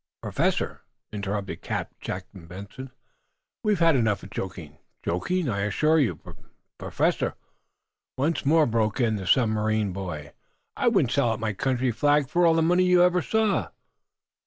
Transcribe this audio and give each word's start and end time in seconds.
"Professor," 0.23 0.81
interrupted 1.13 1.61
Captain 1.61 1.95
Jack 2.01 2.25
Benson, 2.33 2.89
"we've 3.63 3.77
had 3.77 3.95
enough 3.95 4.23
of 4.23 4.31
joking." 4.31 4.79
"Joking? 5.05 5.47
I 5.47 5.59
assure 5.59 5.99
you" 5.99 6.19
"Professor," 6.79 7.35
once 8.17 8.43
more 8.43 8.65
broke 8.65 8.99
in 8.99 9.17
the 9.17 9.27
submarine 9.27 9.93
boy, 9.93 10.33
"_I 10.75 10.91
wouldn't 10.91 11.11
sell 11.11 11.29
out 11.33 11.39
my 11.39 11.53
country's 11.53 11.97
flag 11.97 12.29
for 12.29 12.47
all 12.47 12.55
the 12.55 12.63
money 12.63 12.85
you 12.85 13.03
ever 13.03 13.21
saw! 13.21 13.69